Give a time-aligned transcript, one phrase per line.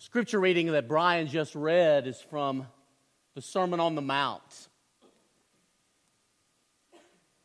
[0.00, 2.68] Scripture reading that Brian just read is from
[3.34, 4.68] the Sermon on the Mount.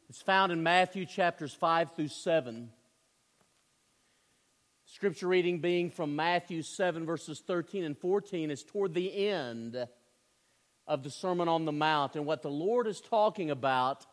[0.07, 2.70] It's found in Matthew chapters 5 through 7.
[4.86, 9.88] Scripture reading being from Matthew 7, verses 13 and 14, is toward the end
[10.86, 12.15] of the Sermon on the Mount.
[12.15, 14.06] And what the Lord is talking about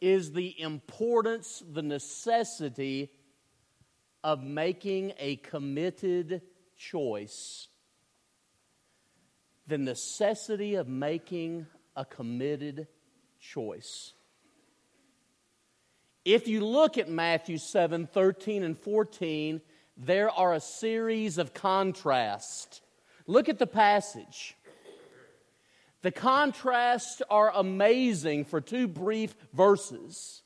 [0.00, 3.10] is the importance, the necessity
[4.22, 6.40] of making a committed
[6.76, 7.68] choice.
[9.66, 12.88] The necessity of making a committed
[13.40, 14.12] choice.
[16.24, 19.60] If you look at Matthew 7 13 and 14,
[19.96, 22.80] there are a series of contrasts.
[23.26, 24.56] Look at the passage.
[26.02, 30.42] The contrasts are amazing for two brief verses.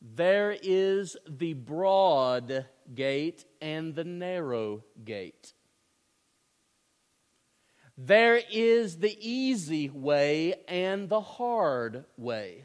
[0.00, 5.52] There is the broad gate and the narrow gate.
[7.98, 12.64] There is the easy way and the hard way.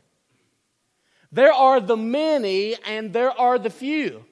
[1.29, 4.25] There are the many and there are the few.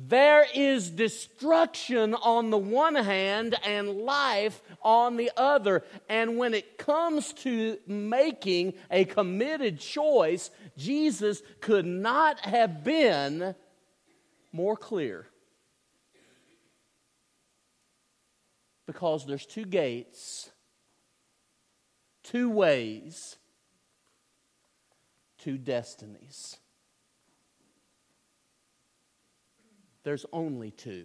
[0.00, 5.82] There is destruction on the one hand and life on the other.
[6.08, 13.56] And when it comes to making a committed choice, Jesus could not have been
[14.52, 15.26] more clear.
[18.86, 20.48] Because there's two gates,
[22.22, 23.36] two ways
[25.38, 26.56] two destinies.
[30.08, 31.04] There's only two.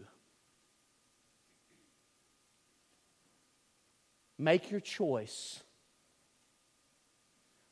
[4.39, 5.61] Make your choice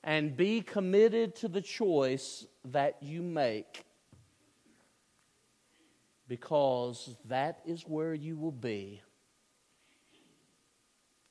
[0.04, 3.86] and be committed to the choice that you make
[6.28, 9.02] because that is where you will be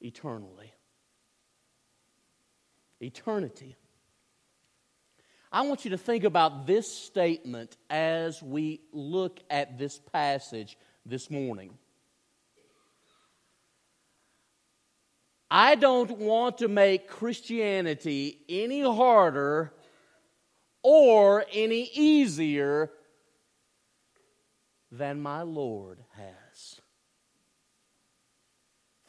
[0.01, 0.73] eternally.
[3.03, 3.77] Eternity.
[5.53, 11.29] I want you to think about this statement as we look at this passage this
[11.29, 11.77] morning.
[15.51, 19.73] I don't want to make Christianity any harder
[20.85, 22.93] or any easier
[24.93, 26.81] than my Lord has.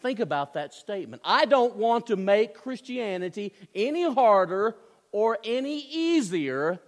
[0.01, 1.21] Think about that statement.
[1.23, 4.75] I don't want to make Christianity any harder
[5.11, 6.79] or any easier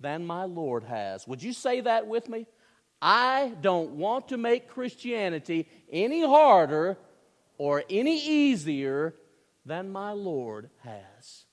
[0.00, 1.26] than my Lord has.
[1.26, 2.46] Would you say that with me?
[3.00, 6.96] I don't want to make Christianity any harder
[7.58, 9.14] or any easier
[9.66, 11.44] than my Lord has.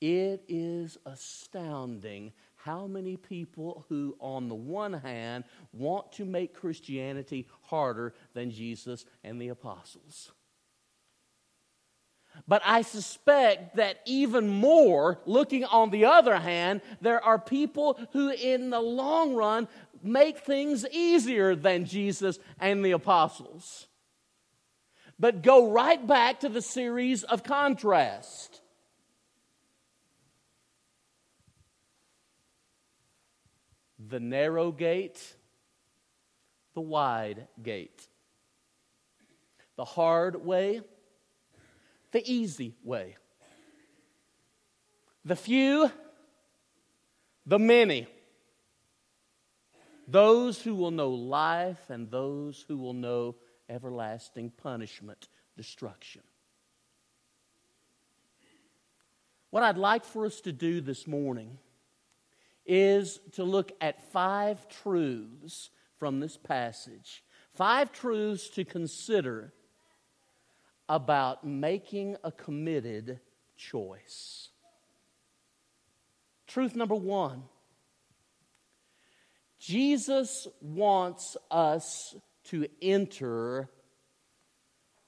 [0.00, 7.46] It is astounding how many people who, on the one hand, want to make Christianity
[7.62, 10.32] harder than Jesus and the apostles.
[12.48, 18.30] But I suspect that even more, looking on the other hand, there are people who,
[18.30, 19.68] in the long run,
[20.02, 23.86] make things easier than Jesus and the apostles.
[25.18, 28.62] But go right back to the series of contrast.
[33.98, 35.36] The narrow gate,
[36.74, 38.08] the wide gate.
[39.76, 40.80] The hard way,
[42.12, 43.16] the easy way.
[45.24, 45.90] The few,
[47.46, 48.06] the many.
[50.08, 53.36] Those who will know life and those who will know
[53.68, 56.22] everlasting punishment, destruction.
[59.50, 61.58] What I'd like for us to do this morning
[62.64, 67.24] is to look at five truths from this passage.
[67.54, 69.52] Five truths to consider
[70.90, 73.20] about making a committed
[73.56, 74.48] choice.
[76.48, 77.44] Truth number one
[79.60, 82.16] Jesus wants us
[82.46, 83.70] to enter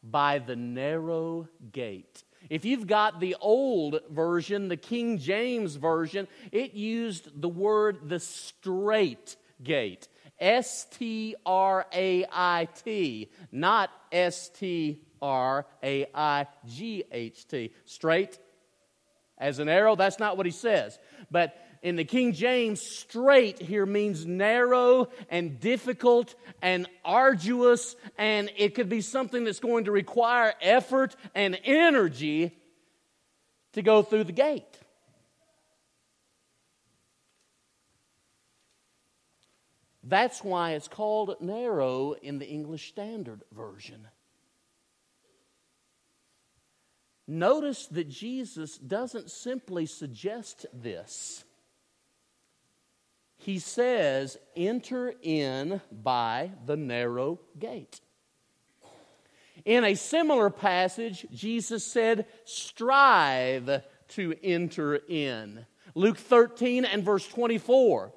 [0.04, 2.22] by the narrow gate.
[2.48, 8.20] If you've got the old version, the King James version, it used the word the
[8.20, 10.06] strait gate.
[10.38, 17.72] S T R A I T, not S T R A I G H T.
[17.86, 18.38] Straight
[19.38, 20.98] as an arrow, that's not what he says.
[21.30, 28.76] But in the King James, strait here means narrow and difficult and arduous, and it
[28.76, 32.56] could be something that's going to require effort and energy
[33.72, 34.78] to go through the gate.
[40.04, 44.06] That's why it's called narrow in the English Standard Version.
[47.32, 51.44] Notice that Jesus doesn't simply suggest this.
[53.38, 58.02] He says, enter in by the narrow gate.
[59.64, 65.64] In a similar passage, Jesus said, strive to enter in.
[65.94, 68.12] Luke 13 and verse 24.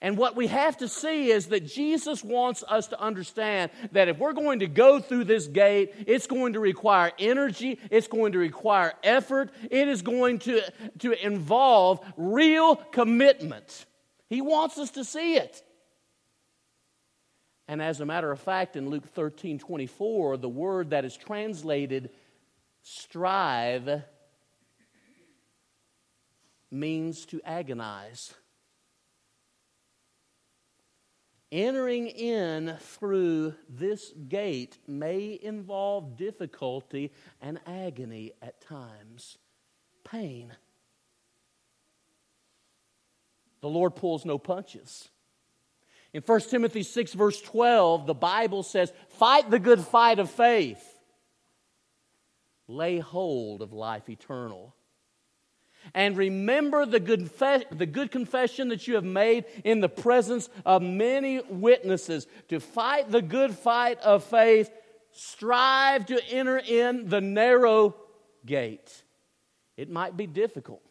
[0.00, 4.18] And what we have to see is that Jesus wants us to understand that if
[4.18, 8.38] we're going to go through this gate, it's going to require energy, it's going to
[8.38, 10.62] require effort, it is going to,
[10.98, 13.86] to involve real commitment.
[14.28, 15.62] He wants us to see it.
[17.68, 22.10] And as a matter of fact, in Luke 13 24, the word that is translated
[22.82, 24.02] strive
[26.70, 28.34] means to agonize.
[31.52, 39.38] Entering in through this gate may involve difficulty and agony at times,
[40.04, 40.52] pain.
[43.60, 45.08] The Lord pulls no punches.
[46.12, 50.84] In 1 Timothy 6, verse 12, the Bible says, Fight the good fight of faith,
[52.68, 54.75] lay hold of life eternal.
[55.94, 57.30] And remember the good,
[57.70, 62.26] the good confession that you have made in the presence of many witnesses.
[62.48, 64.70] To fight the good fight of faith,
[65.12, 67.96] strive to enter in the narrow
[68.44, 69.02] gate.
[69.76, 70.82] It might be difficult.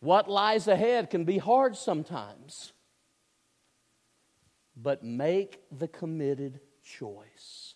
[0.00, 2.72] What lies ahead can be hard sometimes.
[4.76, 7.74] But make the committed choice.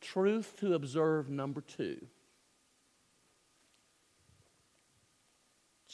[0.00, 2.06] Truth to observe number two.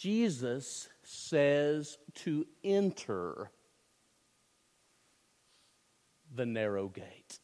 [0.01, 3.51] Jesus says to enter
[6.33, 7.41] the narrow gate.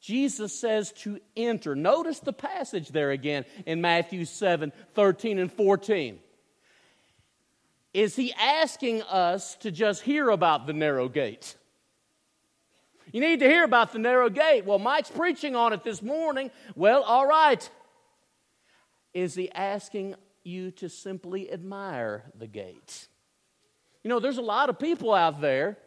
[0.00, 1.76] Jesus says to enter.
[1.76, 6.18] Notice the passage there again in Matthew 7 13 and 14.
[7.94, 11.54] Is he asking us to just hear about the narrow gate?
[13.12, 14.64] You need to hear about the narrow gate.
[14.64, 16.50] Well, Mike's preaching on it this morning.
[16.74, 17.70] Well, all right.
[19.14, 23.08] Is he asking you to simply admire the gates.
[24.02, 25.78] You know, there's a lot of people out there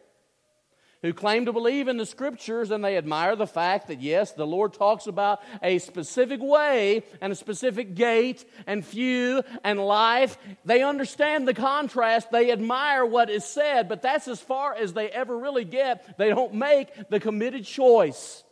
[1.02, 4.46] who claim to believe in the scriptures and they admire the fact that, yes, the
[4.46, 10.38] Lord talks about a specific way and a specific gate and few and life.
[10.64, 12.30] They understand the contrast.
[12.30, 16.16] They admire what is said, but that's as far as they ever really get.
[16.16, 18.42] They don't make the committed choice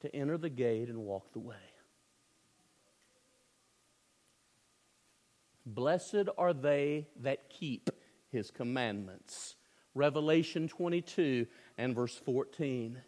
[0.00, 1.56] to enter the gate and walk the way.
[5.74, 7.90] Blessed are they that keep
[8.32, 9.56] his commandments.
[9.94, 12.98] Revelation 22 and verse 14.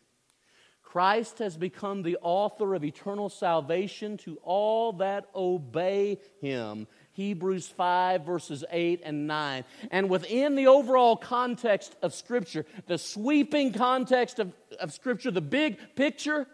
[0.82, 6.88] Christ has become the author of eternal salvation to all that obey him.
[7.12, 9.64] Hebrews 5, verses 8 and 9.
[9.90, 15.78] And within the overall context of Scripture, the sweeping context of, of Scripture, the big
[15.94, 16.48] picture,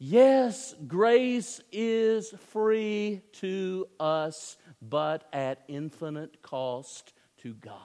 [0.00, 7.76] yes, grace is free to us, but at infinite cost to God.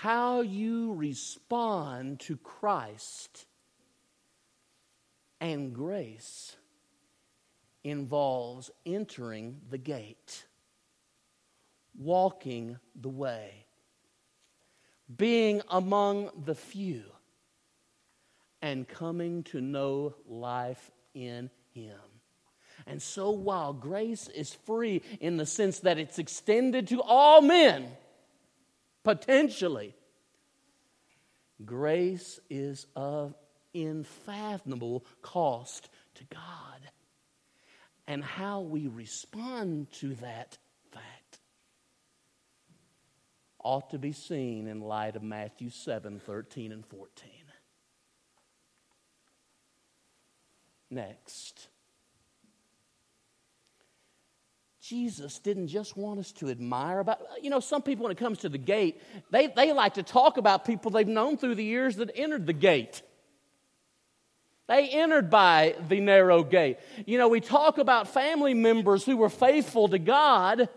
[0.00, 3.46] How you respond to Christ
[5.40, 6.56] and grace
[7.82, 10.46] involves entering the gate,
[11.98, 13.66] walking the way,
[15.14, 17.04] being among the few,
[18.62, 21.98] and coming to know life in Him.
[22.86, 27.88] And so, while grace is free in the sense that it's extended to all men,
[29.04, 29.94] potentially,
[31.64, 33.34] grace is of
[33.74, 36.80] unfathomable cost to God.
[38.06, 40.58] And how we respond to that
[40.90, 41.38] fact
[43.62, 47.30] ought to be seen in light of Matthew 7 13 and 14.
[50.90, 51.68] Next.
[54.80, 58.38] Jesus didn't just want us to admire about, you know, some people when it comes
[58.38, 61.96] to the gate, they, they like to talk about people they've known through the years
[61.96, 63.02] that entered the gate.
[64.66, 66.78] They entered by the narrow gate.
[67.06, 70.68] You know, we talk about family members who were faithful to God,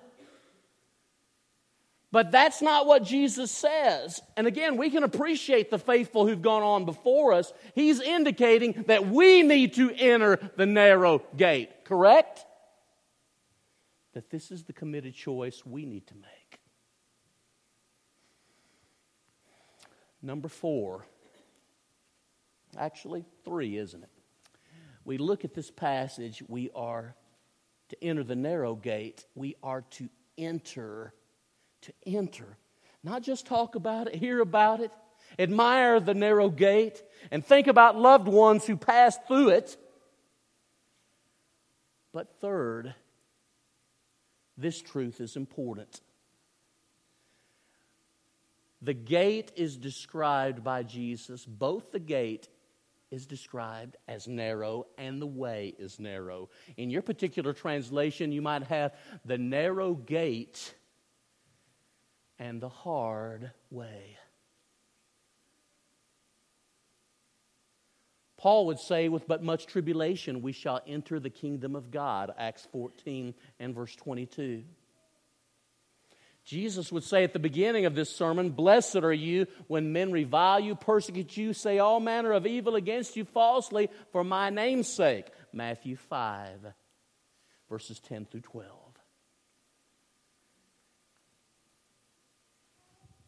[2.13, 4.21] But that's not what Jesus says.
[4.37, 7.51] And again, we can appreciate the faithful who've gone on before us.
[7.73, 12.45] He's indicating that we need to enter the narrow gate, correct?
[14.13, 16.59] That this is the committed choice we need to make.
[20.21, 21.07] Number four,
[22.77, 24.09] actually, three, isn't it?
[25.03, 27.15] We look at this passage, we are
[27.89, 31.15] to enter the narrow gate, we are to enter
[31.83, 32.57] to enter.
[33.03, 34.91] Not just talk about it, hear about it,
[35.37, 39.77] admire the narrow gate, and think about loved ones who passed through it.
[42.13, 42.93] But third,
[44.57, 46.01] this truth is important.
[48.81, 52.49] The gate is described by Jesus, both the gate
[53.11, 56.49] is described as narrow and the way is narrow.
[56.77, 60.73] In your particular translation, you might have the narrow gate
[62.39, 64.17] and the hard way.
[68.37, 72.67] Paul would say, with but much tribulation, we shall enter the kingdom of God, Acts
[72.73, 74.63] 14 and verse 22.
[76.43, 80.59] Jesus would say at the beginning of this sermon, Blessed are you when men revile
[80.59, 85.27] you, persecute you, say all manner of evil against you falsely for my name's sake.
[85.53, 86.73] Matthew 5,
[87.69, 88.82] verses 10 through 12.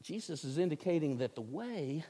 [0.06, 2.06] Jesus is indicating that the way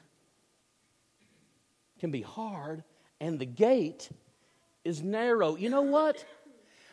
[1.97, 2.83] can be hard
[3.21, 4.09] and the gate
[4.83, 5.55] is narrow.
[5.55, 6.25] You know what?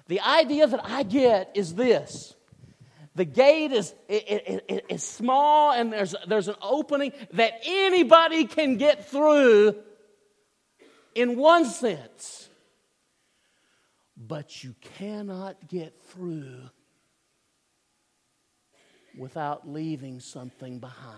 [0.06, 2.37] The idea that I get is this
[3.16, 8.76] the gate is, it, it, it, small and there's, there's an opening that anybody can
[8.76, 9.75] get through
[11.14, 12.49] in one sense,
[14.16, 16.71] but you cannot get through
[19.16, 21.16] without leaving something behind.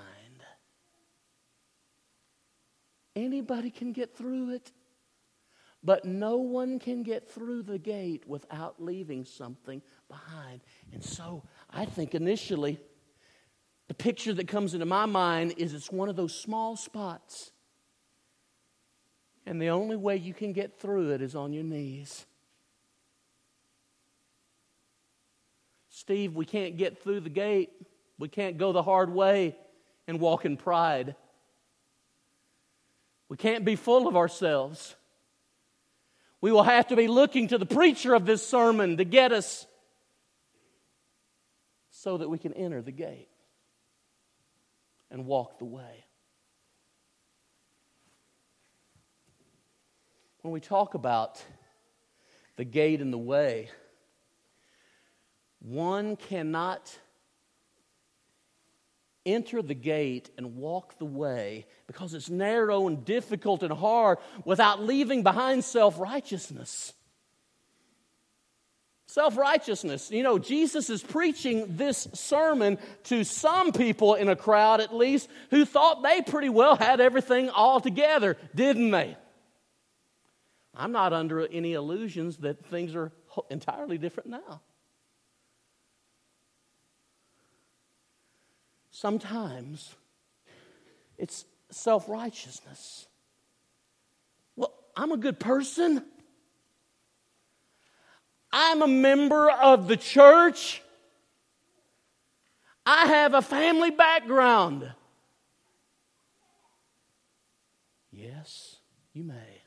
[3.17, 4.73] Anybody can get through it,
[5.83, 10.61] but no one can get through the gate without leaving something behind.
[10.93, 12.81] And so I think initially,
[13.87, 17.53] the picture that comes into my mind is it's one of those small spots.
[19.47, 22.27] And the only way you can get through it is on your knees.
[25.97, 27.71] Steve, we can't get through the gate.
[28.19, 29.55] We can't go the hard way
[30.09, 31.15] and walk in pride.
[33.29, 34.97] We can't be full of ourselves.
[36.41, 39.69] We will have to be looking to the preacher of this sermon to get us
[41.91, 43.29] so that we can enter the gate
[45.13, 46.05] and walk the way.
[50.43, 51.41] When we talk about
[52.57, 53.71] the gate and the way,
[55.65, 56.95] one cannot
[59.25, 64.83] enter the gate and walk the way because it's narrow and difficult and hard without
[64.83, 66.93] leaving behind self righteousness.
[69.07, 70.11] Self righteousness.
[70.11, 75.31] You know, Jesus is preaching this sermon to some people in a crowd, at least,
[75.51, 79.17] who thought they pretty well had everything all together, didn't they?
[80.75, 83.13] I'm not under any illusions that things are
[83.49, 84.61] entirely different now.
[88.95, 89.93] Sometimes
[91.19, 93.09] it's self righteousness.
[94.55, 96.05] Well, I'm a good person.
[98.53, 100.81] I'm a member of the church.
[102.87, 104.89] I have a family background.
[108.13, 108.77] Yes,
[109.13, 109.63] you may.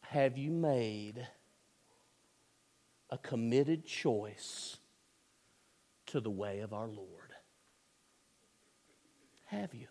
[0.00, 1.28] Have you made
[3.10, 4.78] a committed choice
[6.06, 7.08] to the way of our Lord?
[9.46, 9.88] Have you?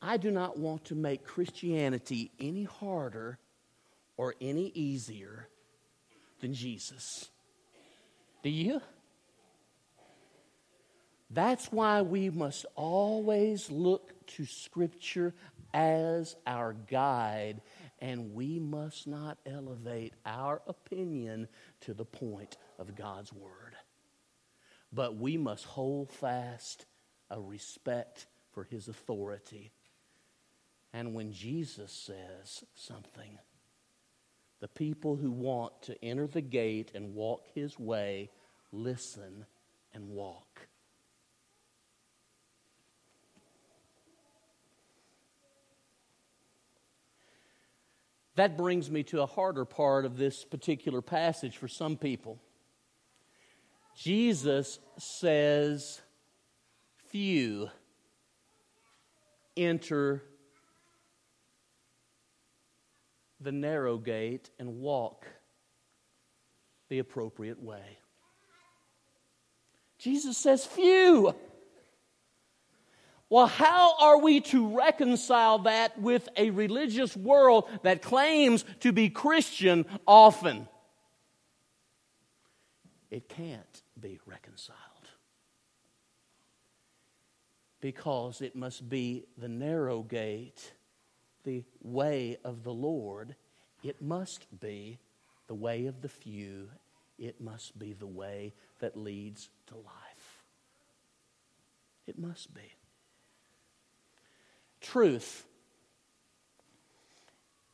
[0.00, 3.38] I do not want to make Christianity any harder
[4.16, 5.48] or any easier
[6.40, 7.30] than Jesus.
[8.42, 8.80] Do you?
[11.30, 15.34] That's why we must always look to Scripture
[15.74, 17.60] as our guide,
[18.00, 21.48] and we must not elevate our opinion
[21.82, 23.76] to the point of God's Word.
[24.92, 26.86] But we must hold fast
[27.30, 29.72] a respect for His authority
[30.92, 33.38] and when Jesus says something,
[34.60, 38.30] the people who want to enter the gate and walk his way
[38.72, 39.46] listen
[39.94, 40.66] and walk.
[48.38, 52.38] That brings me to a harder part of this particular passage for some people.
[53.96, 56.00] Jesus says,
[57.08, 57.68] Few
[59.56, 60.22] enter
[63.40, 65.26] the narrow gate and walk
[66.90, 67.98] the appropriate way.
[69.98, 71.34] Jesus says, Few.
[73.30, 79.10] Well, how are we to reconcile that with a religious world that claims to be
[79.10, 80.66] Christian often?
[83.10, 84.78] It can't be reconciled.
[87.80, 90.72] Because it must be the narrow gate,
[91.44, 93.36] the way of the Lord.
[93.84, 94.98] It must be
[95.48, 96.70] the way of the few.
[97.18, 100.42] It must be the way that leads to life.
[102.06, 102.72] It must be.
[104.80, 105.46] Truth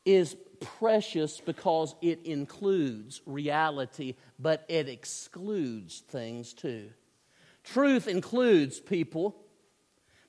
[0.04, 6.90] is precious because it includes reality, but it excludes things too.
[7.64, 9.36] Truth includes people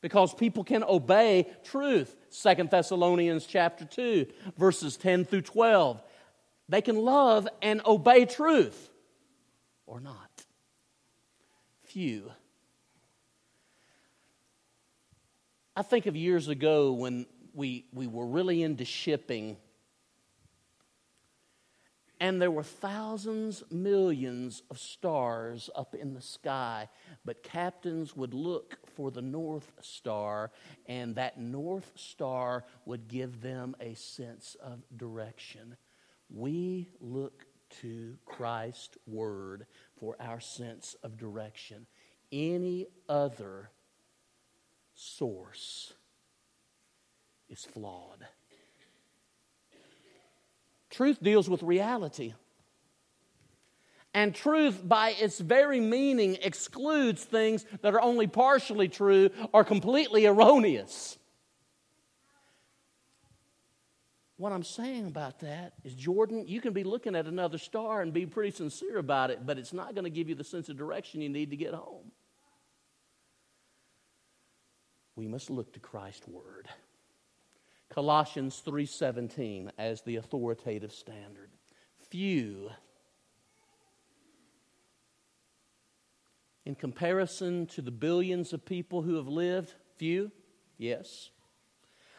[0.01, 2.15] because people can obey truth.
[2.29, 4.27] Second Thessalonians chapter 2
[4.57, 6.01] verses 10 through 12.
[6.69, 8.89] They can love and obey truth
[9.85, 10.29] or not.
[11.83, 12.31] Few
[15.77, 19.57] I think of years ago when we, we were really into shipping,
[22.17, 26.87] and there were thousands, millions of stars up in the sky,
[27.25, 30.51] but captains would look for the North Star,
[30.85, 35.75] and that North Star would give them a sense of direction.
[36.29, 37.45] We look
[37.81, 39.65] to Christ's Word
[39.99, 41.85] for our sense of direction.
[42.31, 43.71] Any other
[44.95, 45.93] source
[47.49, 48.25] is flawed.
[50.89, 52.33] Truth deals with reality.
[54.13, 60.25] And truth, by its very meaning, excludes things that are only partially true or completely
[60.25, 61.17] erroneous.
[64.37, 68.13] What I'm saying about that is, Jordan, you can be looking at another star and
[68.13, 70.77] be pretty sincere about it, but it's not going to give you the sense of
[70.77, 72.11] direction you need to get home
[75.15, 76.67] we must look to Christ's word.
[77.89, 81.51] Colossians 3:17 as the authoritative standard.
[82.09, 82.69] Few
[86.65, 90.31] in comparison to the billions of people who have lived, few?
[90.77, 91.29] Yes.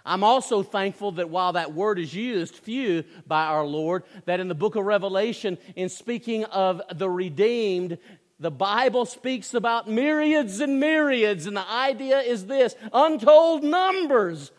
[0.04, 4.46] I'm also thankful that while that word is used, few, by our Lord, that in
[4.46, 7.98] the book of Revelation, in speaking of the redeemed,
[8.38, 14.52] the Bible speaks about myriads and myriads, and the idea is this untold numbers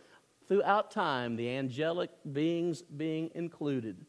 [0.48, 4.06] throughout time, the angelic beings being included,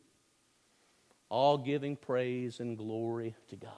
[1.29, 3.73] all giving praise and glory to God.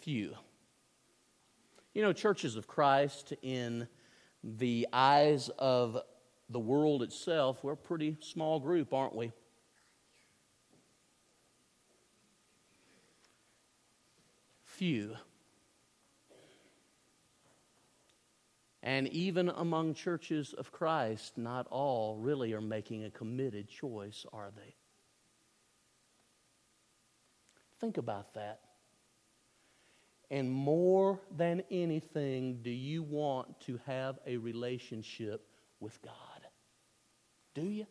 [0.00, 0.34] Few.
[1.92, 3.88] You know, churches of Christ, in
[4.42, 5.98] the eyes of
[6.48, 9.32] the world itself, we're a pretty small group, aren't we?
[14.76, 15.16] Few.
[18.82, 24.50] And even among churches of Christ, not all really are making a committed choice, are
[24.54, 24.74] they?
[27.80, 28.60] Think about that.
[30.30, 35.46] And more than anything, do you want to have a relationship
[35.80, 36.12] with God?
[37.54, 37.86] Do you?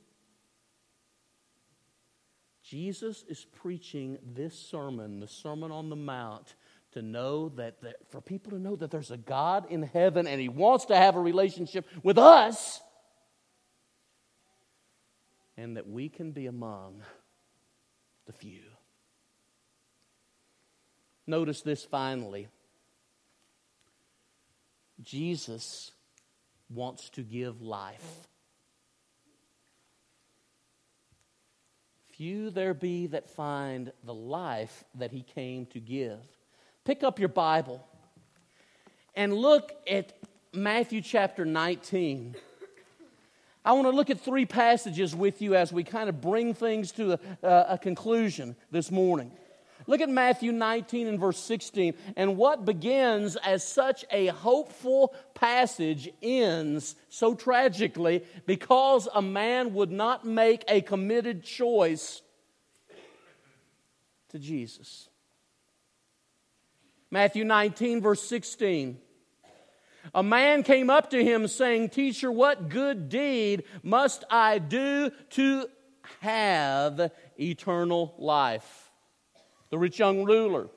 [2.64, 6.56] Jesus is preaching this sermon, the Sermon on the Mount,
[6.96, 10.42] to know that, that, for people to know that there's a God in heaven and
[10.42, 12.82] He wants to have a relationship with us,
[15.58, 17.02] and that we can be among
[18.26, 18.64] the few.
[21.28, 22.48] Notice this finally
[25.02, 25.92] Jesus
[26.70, 28.28] wants to give life.
[32.14, 36.20] Few there be that find the life that he came to give.
[36.86, 37.84] Pick up your Bible
[39.16, 40.14] and look at
[40.54, 42.36] Matthew chapter 19.
[43.66, 46.92] I want to look at three passages with you as we kind of bring things
[46.94, 49.32] to a, a, conclusion this morning.
[49.88, 51.96] Look at Matthew 19 and verse 16.
[52.16, 59.92] And what begins as such a hopeful passage ends so tragically because a man would
[59.92, 62.22] not make a committed choice
[64.30, 65.10] to Jesus.
[67.12, 69.00] Matthew 19, verse 16.
[70.14, 75.68] A man came up to him saying, Teacher, what good deed must I do to
[76.20, 78.92] have eternal life?
[79.72, 80.70] The rich young ruler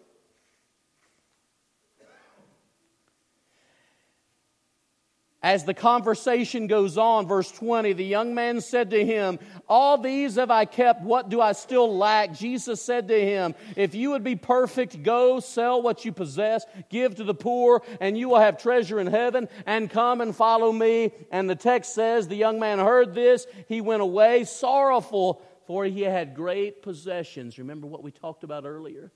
[5.41, 10.35] As the conversation goes on, verse 20, the young man said to him, All these
[10.35, 12.33] have I kept, what do I still lack?
[12.33, 17.15] Jesus said to him, If you would be perfect, go sell what you possess, give
[17.17, 21.13] to the poor, and you will have treasure in heaven, and come and follow me.
[21.31, 26.03] And the text says, The young man heard this, he went away sorrowful, for he
[26.03, 27.59] had great possessions.
[27.59, 29.13] Remember what we talked about earlier?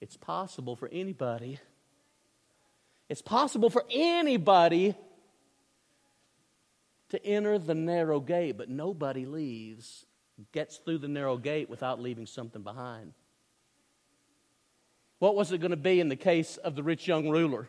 [0.00, 1.58] It's possible for anybody
[3.10, 4.94] it's possible for anybody
[7.08, 10.06] to enter the narrow gate, but nobody leaves,
[10.52, 13.12] gets through the narrow gate without leaving something behind.
[15.18, 17.68] What was it going to be in the case of the rich young ruler?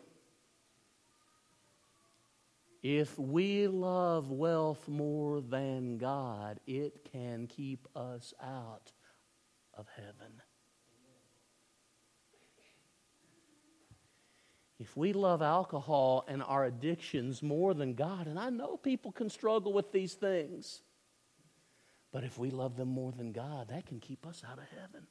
[2.83, 8.91] If we love wealth more than God, it can keep us out
[9.73, 10.33] of heaven.
[14.81, 19.29] If we love alcohol and our addictions more than God, and I know people can
[19.29, 20.81] struggle with these things,
[22.11, 25.05] but if we love them more than God, that can keep us out of heaven.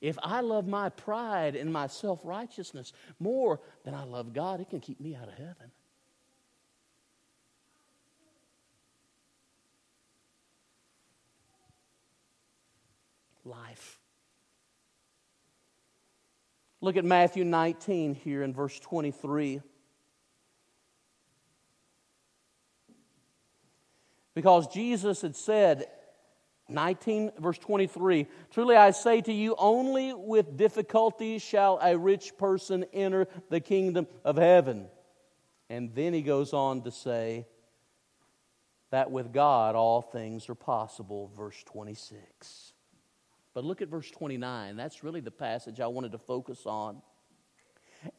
[0.00, 4.70] If I love my pride and my self righteousness more than I love God, it
[4.70, 5.70] can keep me out of heaven.
[13.44, 13.97] Life.
[16.80, 19.60] Look at Matthew 19 here in verse 23.
[24.34, 25.86] Because Jesus had said,
[26.68, 32.84] 19 verse 23 Truly I say to you, only with difficulty shall a rich person
[32.92, 34.86] enter the kingdom of heaven.
[35.70, 37.46] And then he goes on to say
[38.90, 42.72] that with God all things are possible, verse 26.
[43.58, 44.76] But look at verse 29.
[44.76, 47.02] That's really the passage I wanted to focus on.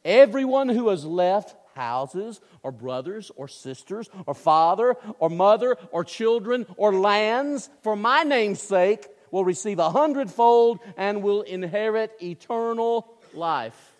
[0.04, 6.66] Everyone who has left houses or brothers or sisters or father or mother or children
[6.76, 13.94] or lands for my name's sake will receive a hundredfold and will inherit eternal life.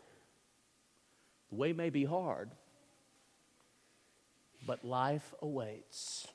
[1.48, 2.50] The way may be hard,
[4.66, 6.28] but life awaits.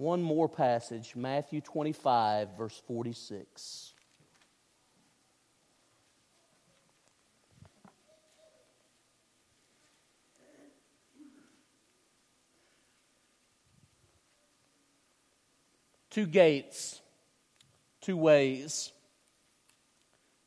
[0.00, 3.92] One more passage, Matthew 25, verse 46.
[16.08, 17.02] Two gates,
[18.00, 18.92] two ways,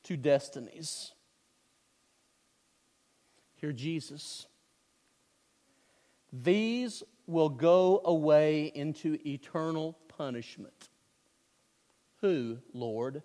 [0.01, 1.11] two destinies.
[3.57, 4.47] Hear Jesus.
[6.31, 10.89] These will go away into eternal punishment.
[12.21, 13.23] Who, Lord?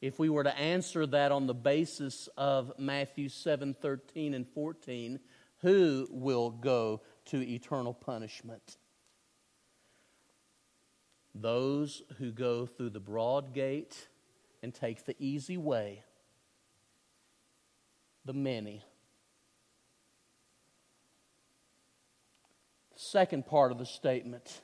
[0.00, 5.18] If we were to answer that on the basis of Matthew 7 13 and 14,
[5.62, 8.76] who will go to eternal punishment?
[11.34, 14.08] Those who go through the broad gate
[14.62, 16.02] and take the easy way,
[18.24, 18.82] the many
[22.96, 24.60] second part of the statement.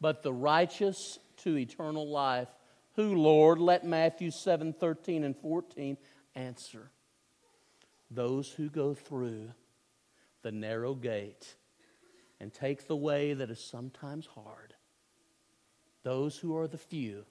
[0.00, 2.48] But the righteous to eternal life.
[2.96, 3.58] Who, Lord?
[3.58, 5.96] Let Matthew 7 13 and 14
[6.34, 6.90] answer.
[8.10, 9.50] Those who go through
[10.42, 11.56] the narrow gate
[12.40, 14.74] and take the way that is sometimes hard.
[16.02, 17.24] Those who are the few,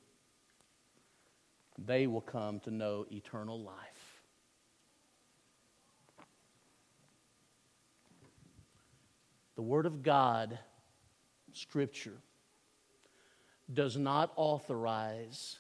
[1.78, 3.95] they will come to know eternal life.
[9.56, 10.60] The Word of God,
[11.54, 12.18] Scripture,
[13.74, 15.60] does not authorize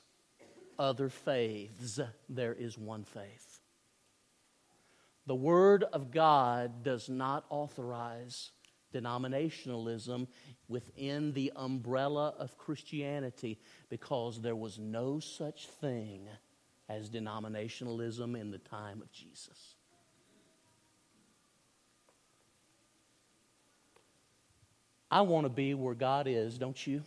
[0.77, 1.99] other faiths.
[2.29, 3.60] There is one faith.
[5.27, 8.51] The Word of God does not authorize
[8.93, 10.27] denominationalism
[10.67, 16.27] within the umbrella of Christianity because there was no such thing
[16.88, 19.74] as denominationalism in the time of Jesus.
[25.10, 27.02] I want to be where God is, don't you?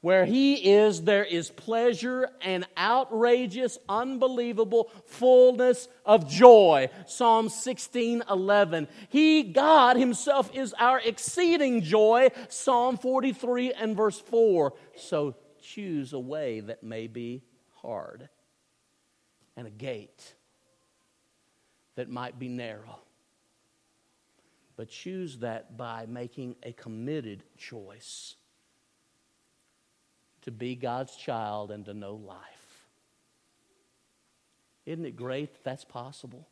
[0.00, 6.90] Where He is, there is pleasure and outrageous, unbelievable fullness of joy.
[7.06, 8.88] Psalm 16 11.
[9.10, 12.30] He, God Himself, is our exceeding joy.
[12.48, 14.74] Psalm 43 and verse 4.
[14.96, 17.44] So choose a way that may be
[17.80, 18.28] hard
[19.56, 20.34] and a gate
[21.94, 22.98] that might be narrow.
[24.82, 28.34] But choose that by making a committed choice
[30.40, 32.88] to be God's child and to know life.
[34.84, 36.48] Isn't it great that that's possible?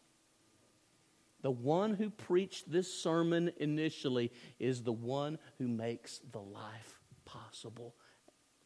[1.43, 7.97] The one who preached this sermon initially is the one who makes the life possible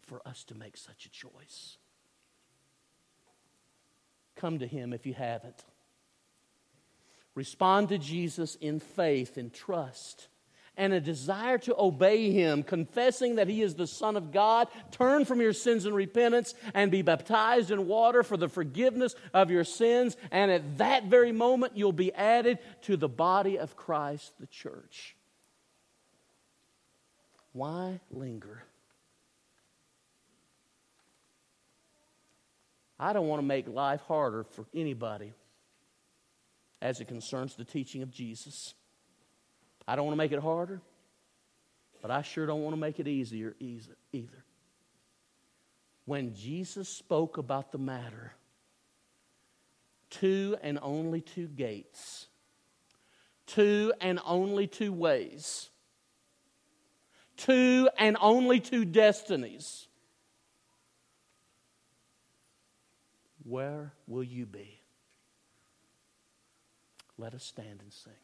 [0.03, 1.79] for us to make such a choice.
[4.37, 5.65] Come to him if you haven't.
[7.35, 10.29] Respond to Jesus in faith and trust
[10.77, 15.25] and a desire to obey him, confessing that he is the Son of God, turn
[15.25, 19.65] from your sins in repentance and be baptized in water for the forgiveness of your
[19.65, 20.17] sins.
[20.31, 25.15] And at that very moment, you'll be added to the body of Christ, the church.
[27.53, 28.65] Why linger?
[32.99, 35.35] I don't want to make life harder for anybody
[36.85, 38.75] as it concerns the teaching of Jesus.
[39.89, 40.83] I don't want to make it harder,
[42.03, 44.45] but I sure don't want to make it easier either.
[46.05, 48.35] When Jesus spoke about the matter,
[50.11, 52.27] two and only two gates,
[53.47, 55.71] two and only two ways,
[57.39, 59.89] two and only two destinies.
[63.43, 64.84] Where will you be?
[67.17, 68.24] Let us stand and sing.